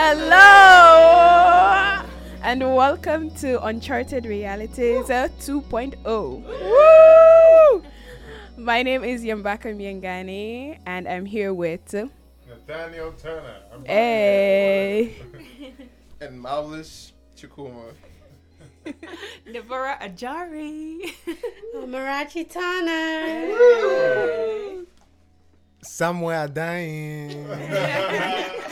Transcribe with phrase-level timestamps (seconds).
[0.00, 1.74] Hello
[2.44, 6.04] and welcome to Uncharted Realities uh, 2.0.
[6.06, 7.82] Woo!
[8.56, 11.92] My name is Yambaka Miangani and I'm here with
[12.48, 13.56] Nathaniel Turner.
[13.74, 15.16] I'm Hey.
[16.20, 17.92] and Marvelous Chukuma.
[19.52, 21.12] Deborah Ajari.
[21.74, 23.56] Marachi Turner.
[25.82, 27.48] Somewhere dying.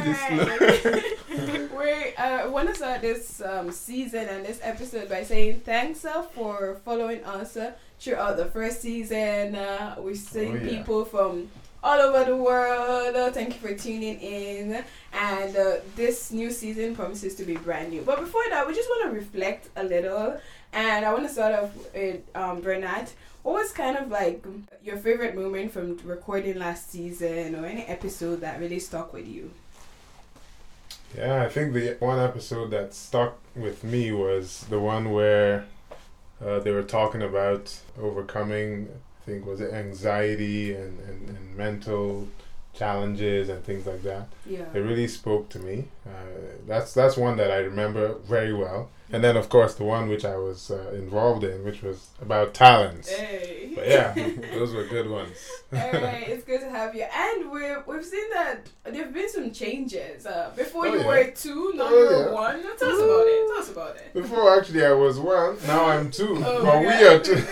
[1.78, 6.22] we uh, want to start this um, season and this episode by saying thanks uh,
[6.22, 9.54] for following us uh, throughout the first season.
[9.54, 10.68] Uh, we've seen Oh, yeah.
[10.78, 11.48] people from
[11.82, 13.14] all over the world.
[13.14, 14.84] Uh, thank you for tuning in.
[15.12, 18.02] And uh, this new season promises to be brand new.
[18.02, 20.40] But before that, we just want to reflect a little.
[20.72, 23.08] And I want to start off with um, Bernard.
[23.42, 24.44] What was kind of like
[24.84, 29.50] your favorite moment from recording last season or any episode that really stuck with you?
[31.16, 35.66] Yeah, I think the one episode that stuck with me was the one where
[36.44, 38.88] uh, they were talking about overcoming,
[39.20, 42.28] I think, was it anxiety and, and, and mental
[42.74, 44.28] challenges and things like that.
[44.46, 44.64] Yeah.
[44.74, 45.88] It really spoke to me.
[46.06, 46.10] Uh,
[46.66, 48.90] that's that's one that I remember very well.
[49.12, 52.54] And then, of course, the one which I was uh, involved in, which was about
[52.54, 53.08] talents.
[53.10, 53.72] Hey.
[53.74, 54.14] But yeah,
[54.54, 55.36] those were good ones.
[55.74, 57.06] Alright, it's good to have you.
[57.12, 60.26] And we've we've seen that there have been some changes.
[60.26, 61.06] Uh, before Oh, you yeah.
[61.08, 62.32] were two, now Oh, you're yeah.
[62.32, 62.62] one.
[62.62, 63.48] Tell us about it.
[63.48, 64.14] Tell us about it.
[64.14, 66.40] Before actually I was one, now I'm two.
[66.46, 67.42] Oh but we are two.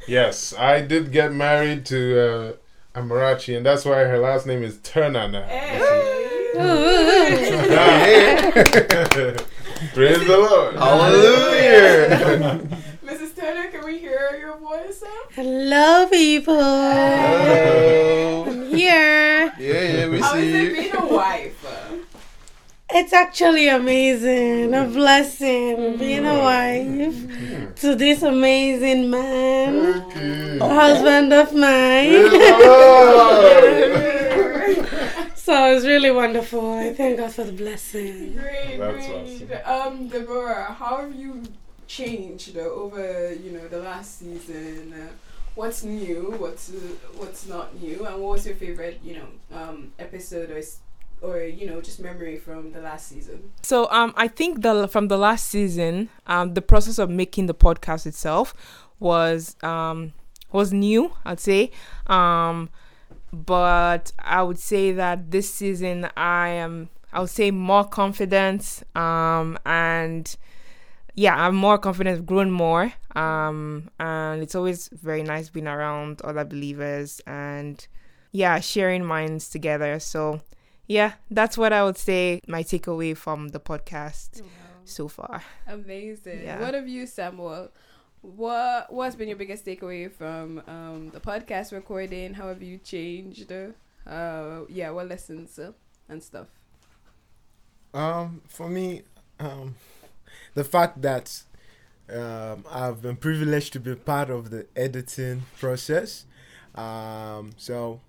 [0.06, 2.52] yes, I did get married to uh,
[2.96, 5.42] Amarachi, and that's why her last name is Turner now.
[5.42, 6.56] Hey.
[9.92, 10.76] Praise the Lord.
[10.76, 12.58] Hallelujah.
[13.04, 13.36] Mrs.
[13.36, 15.02] Turner, can we hear your voice?
[15.32, 16.54] Hello, people.
[16.56, 18.44] Hello.
[18.46, 19.52] I'm here.
[19.58, 20.72] Yeah, yeah, we How is see you.
[20.72, 21.66] being a wife?
[21.66, 30.58] Uh, It's actually amazing, a blessing being a wife to this amazing man, Okay.
[30.58, 32.28] husband of mine.
[32.30, 35.36] Praise the Lord.
[35.36, 36.72] So it's really wonderful.
[36.72, 38.32] I thank God for the blessing.
[38.34, 39.62] great, That's great.
[39.66, 41.42] Um, Deborah, how have you
[41.86, 44.92] changed uh, over you know the last season?
[44.92, 45.12] Uh,
[45.54, 46.34] what's new?
[46.38, 46.78] What's uh,
[47.20, 48.06] what's not new?
[48.06, 50.80] And what was your favorite you know um episode or s-
[51.20, 53.50] or you know just memory from the last season?
[53.62, 57.54] So um, I think the from the last season, um, the process of making the
[57.54, 58.54] podcast itself
[58.98, 60.12] was um
[60.52, 61.12] was new.
[61.24, 61.70] I'd say,
[62.06, 62.70] um,
[63.32, 68.82] but I would say that this season I am I would say more confident.
[68.94, 70.36] Um, and
[71.14, 72.92] yeah, I'm more confident, I've grown more.
[73.14, 77.86] Um, and it's always very nice being around other believers and
[78.32, 79.98] yeah, sharing minds together.
[79.98, 80.42] So
[80.86, 84.42] yeah, that's what I would say my takeaway from the podcast
[84.84, 85.42] so far.
[85.66, 86.42] Amazing.
[86.44, 86.60] Yeah.
[86.60, 87.70] What have you, Samuel?
[88.22, 92.34] What what's been your biggest takeaway from um the podcast recording?
[92.34, 93.52] How have you changed?
[93.52, 95.72] Uh, yeah, what lessons uh,
[96.08, 96.46] and stuff.
[97.92, 99.02] Um, for me,
[99.40, 99.74] um,
[100.54, 101.42] the fact that
[102.12, 106.24] um, I've been privileged to be part of the editing process.
[106.74, 108.00] Um, so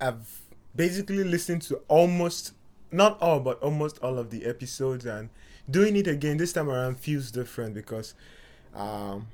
[0.00, 0.41] I've
[0.74, 2.52] basically listening to almost,
[2.90, 5.30] not all, but almost all of the episodes, and
[5.70, 8.14] doing it again this time around feels different because
[8.74, 9.28] um,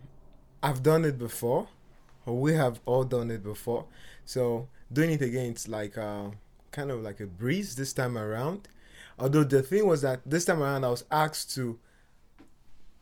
[0.63, 1.69] I've done it before,
[2.27, 3.87] or we have all done it before.
[4.25, 8.69] So doing it again, it's like kind of like a breeze this time around.
[9.19, 11.79] Although the thing was that this time around I was asked to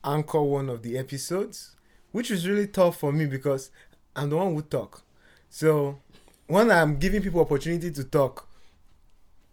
[0.05, 1.77] anchor one of the episodes,
[2.13, 3.71] which was really tough for me because
[4.15, 5.03] I'm the one who talk.
[5.51, 5.99] So
[6.47, 8.49] when I'm giving people opportunity to talk,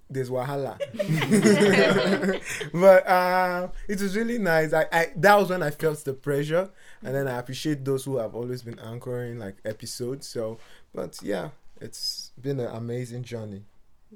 [0.09, 0.77] there's wahala.
[2.73, 4.73] but uh, it was really nice.
[4.73, 6.69] I, I that was when I felt the pressure,
[7.03, 10.27] and then I appreciate those who have always been anchoring like episodes.
[10.27, 10.59] So,
[10.93, 11.49] but yeah,
[11.81, 13.63] it's been an amazing journey.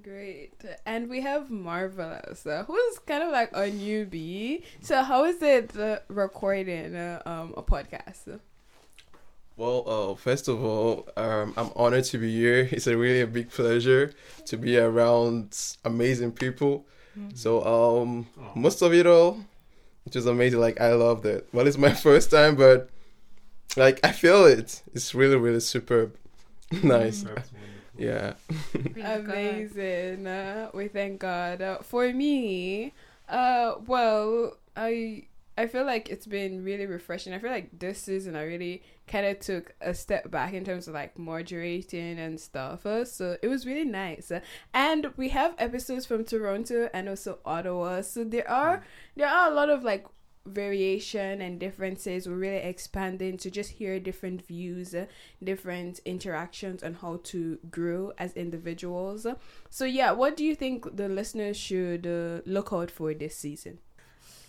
[0.01, 0.53] Great.
[0.85, 4.63] And we have Marvelous, uh, who's kind of like a newbie.
[4.81, 8.39] So how is it uh, recording uh, um, a podcast?
[9.57, 12.69] Well, uh, first of all, um, I'm honored to be here.
[12.71, 14.13] It's a really a big pleasure
[14.45, 16.85] to be around amazing people.
[17.33, 19.39] So, um, most of it all,
[20.05, 20.59] which is amazing.
[20.59, 21.49] Like I loved it.
[21.51, 22.91] Well, it's my first time, but
[23.75, 24.83] like I feel it.
[24.93, 26.15] It's really, really superb.
[26.83, 27.23] nice.
[27.23, 27.51] That's.
[27.97, 28.33] Yeah.
[29.03, 30.27] Amazing.
[30.27, 31.61] Uh, we thank God.
[31.61, 32.93] Uh, for me,
[33.27, 35.25] uh, well, I
[35.57, 37.33] I feel like it's been really refreshing.
[37.33, 40.87] I feel like this season I really kind of took a step back in terms
[40.87, 42.85] of like moderating and stuff.
[42.85, 44.31] Uh, so it was really nice.
[44.73, 48.01] And we have episodes from Toronto and also Ottawa.
[48.01, 48.83] So there are
[49.15, 50.05] there are a lot of like
[50.45, 52.27] variation and differences.
[52.27, 54.93] We're really expanding to just hear different views,
[55.43, 59.25] different interactions on how to grow as individuals.
[59.69, 63.79] So yeah, what do you think the listeners should uh, look out for this season?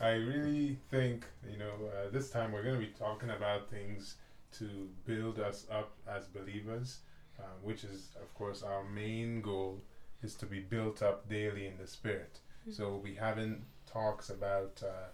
[0.00, 4.16] I really think, you know, uh, this time we're going to be talking about things
[4.58, 6.98] to build us up as believers,
[7.38, 9.80] uh, which is, of course, our main goal
[10.22, 12.38] is to be built up daily in the Spirit.
[12.62, 12.72] Mm-hmm.
[12.72, 15.08] So we having talks about, uh,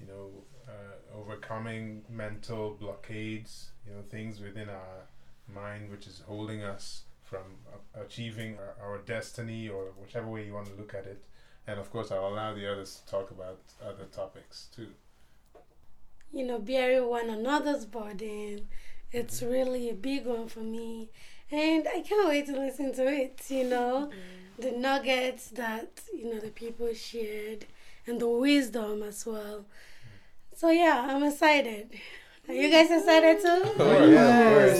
[0.00, 0.30] you know,
[0.66, 5.06] uh, overcoming mental blockades, you know, things within our
[5.52, 7.42] mind which is holding us from
[7.94, 11.22] achieving our, our destiny or whichever way you want to look at it
[11.66, 14.88] and of course I'll allow the others to talk about other topics too.
[16.32, 18.68] You know, bearing one another's burden,
[19.10, 19.52] it's mm-hmm.
[19.52, 21.10] really a big one for me,
[21.50, 23.42] and I can't wait to listen to it.
[23.48, 24.62] You know, mm-hmm.
[24.62, 27.66] the nuggets that you know the people shared,
[28.06, 29.66] and the wisdom as well.
[29.66, 30.56] Mm-hmm.
[30.56, 31.90] So yeah, I'm excited.
[32.48, 33.62] Are you guys excited too?
[33.78, 34.74] Oh, yeah,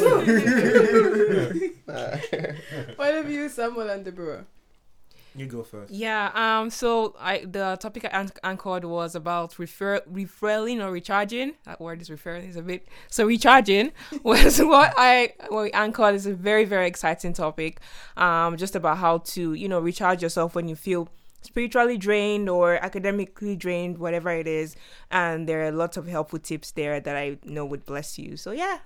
[2.96, 4.46] what have you, Samuel and Deborah?
[5.34, 5.92] You go first.
[5.92, 6.30] Yeah.
[6.34, 6.70] Um.
[6.70, 11.54] So I the topic I anchored was about refer refueling or recharging.
[11.64, 13.92] That word is referring is a bit so recharging
[14.22, 17.80] was what I what we anchored is a very very exciting topic.
[18.16, 18.56] Um.
[18.56, 21.08] Just about how to you know recharge yourself when you feel
[21.42, 24.76] spiritually drained or academically drained, whatever it is.
[25.10, 28.36] And there are lots of helpful tips there that I know would bless you.
[28.36, 28.78] So yeah.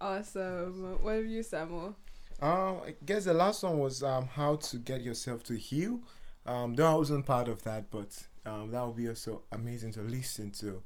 [0.00, 0.98] Awesome.
[1.02, 1.96] What have you, Samuel?
[2.42, 6.00] Um, I guess the last one was um, how to get yourself to heal.
[6.44, 10.00] Um, though I wasn't part of that, but um, that would be also amazing to
[10.00, 10.82] listen to.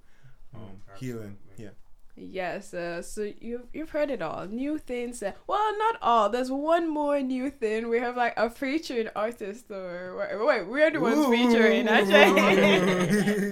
[0.55, 1.71] Um, healing, yeah.
[2.19, 4.47] Yes, uh, so you've you've heard it all.
[4.47, 5.23] New things.
[5.23, 6.31] Uh, well, not all.
[6.31, 7.91] There's one more new thing.
[7.91, 11.31] We have like a featuring artist, or wait, wait we're the ones Ooh.
[11.31, 11.89] featuring.
[11.91, 12.33] Actually,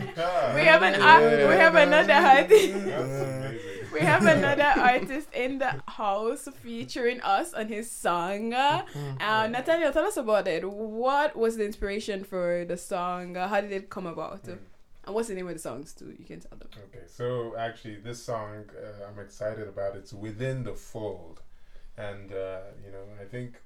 [0.54, 2.74] we have an uh, we have another artist
[3.94, 8.50] we have another artist in the house featuring us on his song.
[8.50, 9.16] Mm-hmm.
[9.20, 10.68] Uh, Nathaniel, tell us about it.
[10.68, 13.36] What was the inspiration for the song?
[13.36, 14.44] Uh, how did it come about?
[14.44, 14.58] Mm.
[15.06, 16.14] And what's the name of the songs too?
[16.18, 16.68] You can tell them.
[16.88, 19.96] Okay, so actually, this song uh, I'm excited about.
[19.96, 21.42] It's within the fold,
[21.96, 23.60] and uh, you know, I think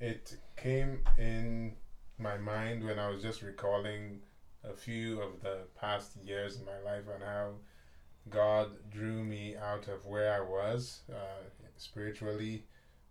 [0.00, 1.74] it came in
[2.18, 4.20] my mind when I was just recalling
[4.64, 7.52] a few of the past years in my life and how
[8.30, 11.44] God drew me out of where I was uh,
[11.76, 12.64] spiritually.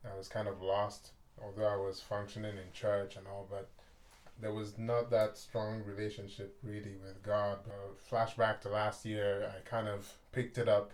[0.10, 1.12] I was kind of lost,
[1.44, 3.70] although I was functioning in church and all, but
[4.42, 7.60] there was not that strong relationship really with God.
[7.68, 10.94] Uh, flashback to last year, I kind of picked it up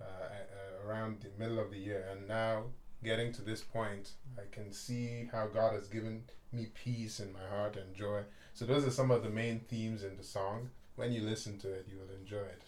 [0.00, 2.64] uh, around the middle of the year, and now
[3.04, 7.46] getting to this point, I can see how God has given me peace in my
[7.50, 8.22] heart and joy.
[8.54, 10.70] So those are some of the main themes in the song.
[10.96, 12.62] When you listen to it, you will enjoy it.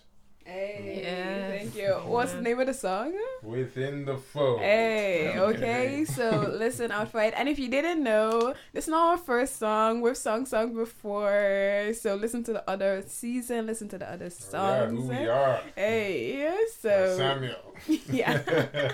[0.51, 1.61] Hey, yes.
[1.61, 1.93] thank you.
[2.11, 3.17] What's the name of the song?
[3.41, 4.59] Within the Fold.
[4.59, 6.05] Hey, okay.
[6.05, 7.35] so listen out for it.
[7.37, 10.01] And if you didn't know, this is not our first song.
[10.01, 11.93] We've sung songs before.
[11.95, 15.07] So listen to the other season, listen to the other songs.
[15.09, 15.61] Yeah, who we are.
[15.77, 17.17] Hey, so.
[17.17, 17.77] Samuel.
[18.11, 18.43] yeah.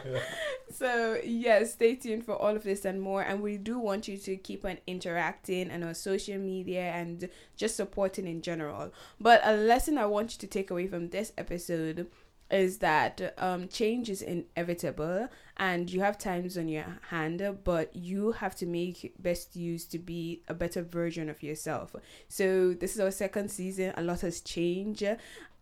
[0.70, 3.22] so yes, stay tuned for all of this and more.
[3.22, 7.76] And we do want you to keep on interacting and on social media and just
[7.76, 8.92] supporting in general.
[9.20, 12.08] But a lesson I want you to take away from this episode
[12.50, 18.32] is that um, change is inevitable and you have times on your hand but you
[18.32, 21.96] have to make best use to be a better version of yourself
[22.28, 25.04] so this is our second season a lot has changed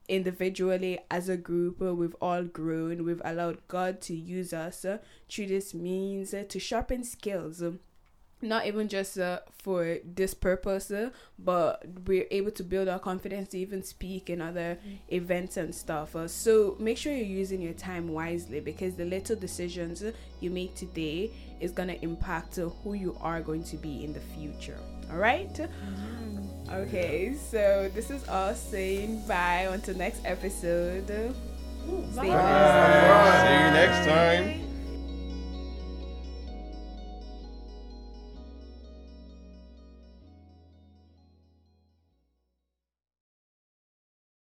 [0.08, 4.84] individually as a group we've all grown we've allowed god to use us
[5.30, 7.62] through this means to sharpen skills
[8.44, 13.48] not even just uh, for this purpose, uh, but we're able to build our confidence
[13.48, 14.98] to even speak in other mm.
[15.08, 16.14] events and stuff.
[16.14, 20.04] Uh, so make sure you're using your time wisely because the little decisions
[20.40, 24.12] you make today is going to impact uh, who you are going to be in
[24.12, 24.78] the future.
[25.10, 25.52] All right?
[25.52, 26.33] mm-hmm.
[26.72, 31.06] Okay, so this is us saying bye until next episode.
[31.06, 32.28] Bye.
[32.28, 33.46] bye.
[33.46, 34.63] See you next time.